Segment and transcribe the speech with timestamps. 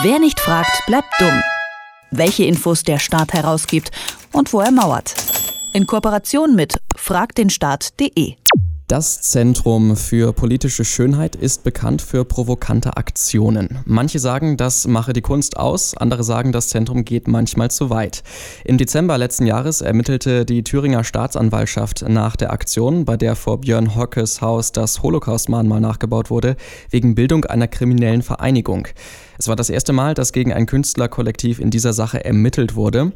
[0.00, 1.42] Wer nicht fragt, bleibt dumm.
[2.10, 3.90] Welche Infos der Staat herausgibt
[4.32, 5.14] und wo er mauert.
[5.74, 8.36] In Kooperation mit fragdenstaat.de.
[8.88, 13.78] Das Zentrum für politische Schönheit ist bekannt für provokante Aktionen.
[13.86, 18.22] Manche sagen, das mache die Kunst aus, andere sagen, das Zentrum geht manchmal zu weit.
[18.64, 23.94] Im Dezember letzten Jahres ermittelte die Thüringer Staatsanwaltschaft nach der Aktion, bei der vor Björn
[23.94, 26.56] Hockes Haus das Holocaust-Mahnmal nachgebaut wurde,
[26.90, 28.88] wegen Bildung einer kriminellen Vereinigung.
[29.42, 33.10] Es war das erste Mal, dass gegen ein Künstlerkollektiv in dieser Sache ermittelt wurde.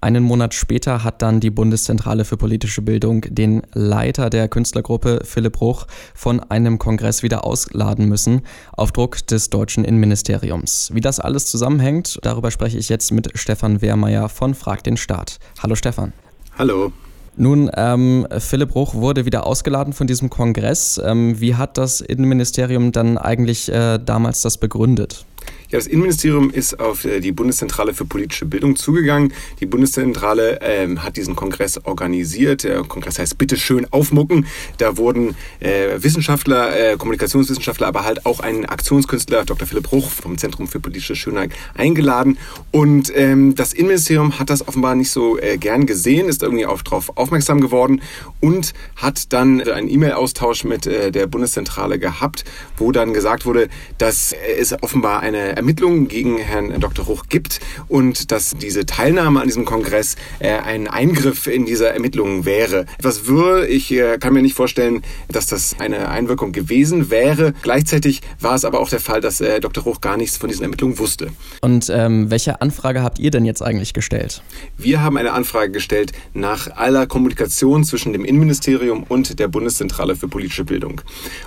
[0.00, 5.60] Einen Monat später hat dann die Bundeszentrale für politische Bildung den Leiter der Künstlergruppe Philipp
[5.60, 8.42] Ruch von einem Kongress wieder ausladen müssen,
[8.76, 10.92] auf Druck des deutschen Innenministeriums.
[10.94, 15.40] Wie das alles zusammenhängt, darüber spreche ich jetzt mit Stefan Wehrmeier von Frag den Staat.
[15.60, 16.12] Hallo Stefan.
[16.56, 16.92] Hallo.
[17.36, 21.00] Nun, ähm, Philipp Ruch wurde wieder ausgeladen von diesem Kongress.
[21.04, 25.26] Ähm, wie hat das Innenministerium dann eigentlich äh, damals das begründet?
[25.74, 29.32] Ja, das Innenministerium ist auf äh, die Bundeszentrale für politische Bildung zugegangen.
[29.58, 32.62] Die Bundeszentrale ähm, hat diesen Kongress organisiert.
[32.62, 34.46] Der Kongress heißt Bitte schön aufmucken.
[34.78, 39.66] Da wurden äh, Wissenschaftler, äh, Kommunikationswissenschaftler, aber halt auch ein Aktionskünstler, Dr.
[39.66, 42.38] Philipp Ruch vom Zentrum für politische Schönheit, eingeladen.
[42.70, 46.82] Und ähm, das Innenministerium hat das offenbar nicht so äh, gern gesehen, ist irgendwie auch
[46.82, 48.00] darauf aufmerksam geworden
[48.38, 52.44] und hat dann einen E-Mail-Austausch mit äh, der Bundeszentrale gehabt,
[52.76, 57.06] wo dann gesagt wurde, dass es offenbar eine Ermittlungen gegen Herrn Dr.
[57.06, 62.44] Ruch gibt und dass diese Teilnahme an diesem Kongress äh, ein Eingriff in diese Ermittlungen
[62.44, 62.84] wäre.
[62.98, 67.54] Etwas wirr, ich äh, kann mir nicht vorstellen, dass das eine Einwirkung gewesen wäre.
[67.62, 69.84] Gleichzeitig war es aber auch der Fall, dass äh, Dr.
[69.84, 71.32] Ruch gar nichts von diesen Ermittlungen wusste.
[71.62, 74.42] Und ähm, welche Anfrage habt ihr denn jetzt eigentlich gestellt?
[74.76, 80.28] Wir haben eine Anfrage gestellt nach aller Kommunikation zwischen dem Innenministerium und der Bundeszentrale für
[80.28, 81.00] politische Bildung.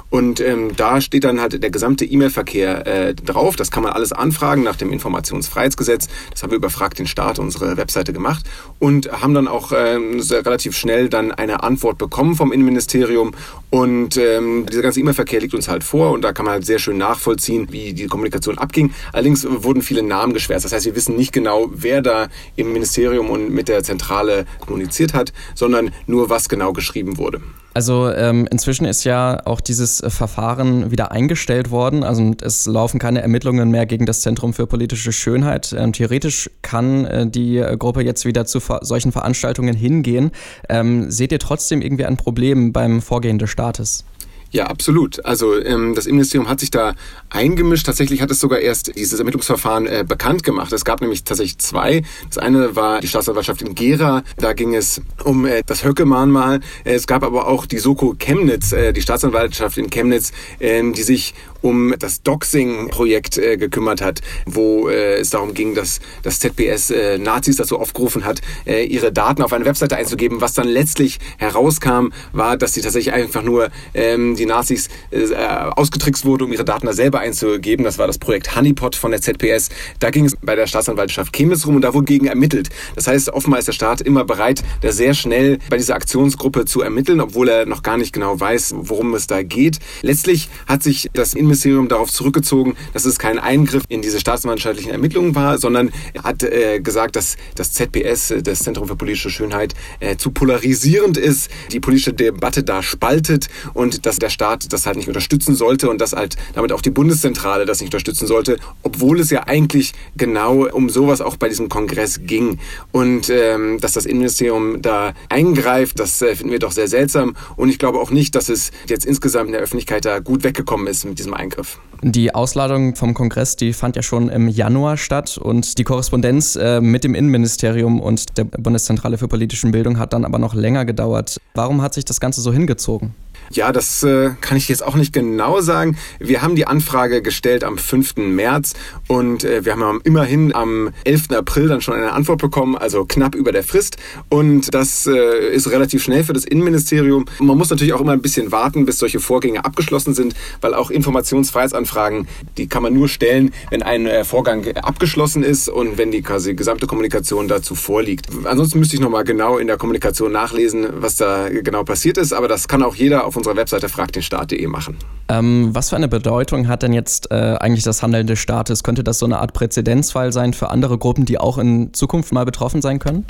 [0.09, 3.55] Und ähm, da steht dann halt der gesamte E-Mail-Verkehr äh, drauf.
[3.55, 6.07] Das kann man alles anfragen nach dem Informationsfreiheitsgesetz.
[6.31, 8.45] Das haben wir überfragt den Staat, unsere Webseite gemacht
[8.79, 13.33] und haben dann auch ähm, relativ schnell dann eine Antwort bekommen vom Innenministerium.
[13.69, 16.79] Und ähm, dieser ganze E-Mail-Verkehr liegt uns halt vor und da kann man halt sehr
[16.79, 18.93] schön nachvollziehen, wie die Kommunikation abging.
[19.13, 20.65] Allerdings wurden viele Namen geschwärzt.
[20.65, 25.13] Das heißt, wir wissen nicht genau, wer da im Ministerium und mit der Zentrale kommuniziert
[25.13, 27.41] hat, sondern nur, was genau geschrieben wurde.
[27.77, 32.03] Also ähm, inzwischen ist ja auch dieses äh, Verfahren wieder eingestellt worden.
[32.03, 35.75] Also es laufen keine Ermittlungen mehr gegen das Zentrum für politische Schönheit.
[35.77, 40.31] Ähm, theoretisch kann äh, die äh, Gruppe jetzt wieder zu ver solchen Veranstaltungen hingehen.
[40.69, 44.05] Ähm, seht ihr trotzdem irgendwie ein Problem beim Vorgehen des Staates?
[44.51, 45.23] Ja, absolut.
[45.25, 46.95] Also ähm, das Innenministerium hat sich da
[47.29, 47.85] eingemischt.
[47.85, 50.71] Tatsächlich hat es sogar erst dieses Ermittlungsverfahren äh, bekannt gemacht.
[50.71, 52.03] Es gab nämlich tatsächlich zwei.
[52.29, 54.23] Das eine war die Staatsanwaltschaft in Gera.
[54.37, 56.61] Da ging es um äh, das Höcke-Mahnmal.
[56.85, 61.33] Es gab aber auch die Soko Chemnitz, äh, die Staatsanwaltschaft in Chemnitz, äh, die sich
[61.61, 67.17] um das Doxing-Projekt äh, gekümmert hat, wo äh, es darum ging, dass das ZPS äh,
[67.17, 70.41] Nazis dazu aufgerufen hat, äh, ihre Daten auf eine Webseite einzugeben.
[70.41, 76.25] Was dann letztlich herauskam, war, dass sie tatsächlich einfach nur ähm, die Nazis äh, ausgetrickst
[76.25, 77.83] wurde, um ihre Daten da selber einzugeben.
[77.83, 79.69] Das war das Projekt Honeypot von der ZPS.
[79.99, 82.69] Da ging es bei der Staatsanwaltschaft Chemnitz rum und da wurde gegen ermittelt.
[82.95, 86.81] Das heißt, offenbar ist der Staat immer bereit, da sehr schnell bei dieser Aktionsgruppe zu
[86.81, 89.79] ermitteln, obwohl er noch gar nicht genau weiß, worum es da geht.
[90.01, 95.33] Letztlich hat sich das Innenministerium darauf zurückgezogen, dass es kein Eingriff in diese staatsanwaltschaftlichen Ermittlungen
[95.33, 95.91] war, sondern
[96.23, 101.49] hat äh, gesagt, dass das ZPS, das Zentrum für politische Schönheit, äh, zu polarisierend ist,
[101.71, 106.01] die politische Debatte da spaltet und dass der Staat das halt nicht unterstützen sollte und
[106.01, 110.67] dass halt damit auch die Bundeszentrale das nicht unterstützen sollte, obwohl es ja eigentlich genau
[110.67, 112.59] um sowas auch bei diesem Kongress ging.
[112.91, 117.35] Und ähm, dass das Innenministerium da eingreift, das äh, finden wir doch sehr seltsam.
[117.55, 120.87] Und ich glaube auch nicht, dass es jetzt insgesamt in der Öffentlichkeit da gut weggekommen
[120.87, 121.79] ist mit diesem Eingriff.
[122.03, 126.79] Die Ausladung vom Kongress, die fand ja schon im Januar statt und die Korrespondenz äh,
[126.79, 131.37] mit dem Innenministerium und der Bundeszentrale für politische Bildung hat dann aber noch länger gedauert.
[131.55, 133.15] Warum hat sich das Ganze so hingezogen?
[133.51, 135.97] Ja, das äh, kann ich jetzt auch nicht genau sagen.
[136.19, 138.17] Wir haben die Anfrage gestellt am 5.
[138.17, 138.73] März
[139.07, 141.31] und äh, wir haben immerhin am 11.
[141.31, 143.97] April dann schon eine Antwort bekommen, also knapp über der Frist.
[144.29, 147.25] Und das äh, ist relativ schnell für das Innenministerium.
[147.39, 150.91] Man muss natürlich auch immer ein bisschen warten, bis solche Vorgänge abgeschlossen sind, weil auch
[150.91, 152.27] Informationsfreiheitsanfragen,
[152.57, 156.53] die kann man nur stellen, wenn ein äh, Vorgang abgeschlossen ist und wenn die quasi
[156.53, 158.27] gesamte Kommunikation dazu vorliegt.
[158.43, 162.49] Ansonsten müsste ich nochmal genau in der Kommunikation nachlesen, was da genau passiert ist, aber
[162.49, 164.97] das kann auch jeder auf auf unserer Webseite fragdenstaat.de machen.
[165.29, 168.83] Ähm, was für eine Bedeutung hat denn jetzt äh, eigentlich das Handeln des Staates?
[168.83, 172.45] Könnte das so eine Art Präzedenzfall sein für andere Gruppen, die auch in Zukunft mal
[172.45, 173.25] betroffen sein können?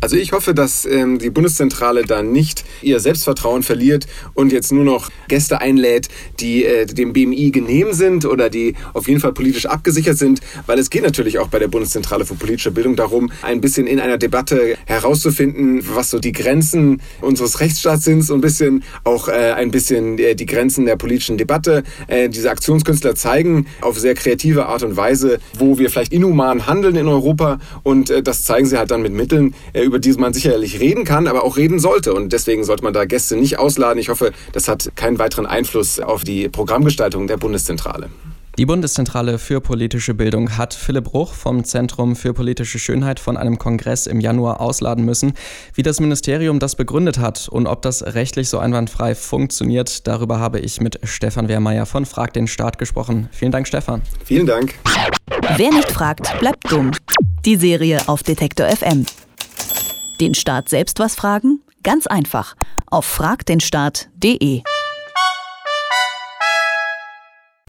[0.00, 4.84] Also ich hoffe, dass ähm, die Bundeszentrale da nicht ihr Selbstvertrauen verliert und jetzt nur
[4.84, 6.08] noch Gäste einlädt,
[6.38, 10.78] die äh, dem BMI genehm sind oder die auf jeden Fall politisch abgesichert sind, weil
[10.78, 14.18] es geht natürlich auch bei der Bundeszentrale für politische Bildung darum, ein bisschen in einer
[14.18, 19.70] Debatte herauszufinden, was so die Grenzen unseres Rechtsstaats sind, so ein bisschen auch äh, ein
[19.70, 21.82] bisschen äh, die Grenzen der politischen Debatte.
[22.06, 26.96] Äh, diese Aktionskünstler zeigen auf sehr kreative Art und Weise, wo wir vielleicht inhuman handeln
[26.96, 30.32] in Europa und äh, das zeigen sie halt dann mit Mitteln, äh, über die man
[30.32, 33.98] sicherlich reden kann, aber auch reden sollte und deswegen sollte man da Gäste nicht ausladen.
[33.98, 38.08] Ich hoffe, das hat keinen weiteren Einfluss auf die Programmgestaltung der Bundeszentrale.
[38.58, 43.56] Die Bundeszentrale für politische Bildung hat Philipp Bruch vom Zentrum für politische Schönheit von einem
[43.56, 45.34] Kongress im Januar ausladen müssen.
[45.74, 50.58] Wie das Ministerium das begründet hat und ob das rechtlich so einwandfrei funktioniert, darüber habe
[50.58, 53.28] ich mit Stefan Wehrmeier von Frag den Staat gesprochen.
[53.30, 54.02] Vielen Dank, Stefan.
[54.24, 54.74] Vielen Dank.
[55.56, 56.90] Wer nicht fragt, bleibt dumm.
[57.44, 59.06] Die Serie auf Detektor FM.
[60.20, 61.60] Den Staat selbst was fragen?
[61.84, 62.56] Ganz einfach.
[62.88, 64.62] Auf fragdenstaat.de.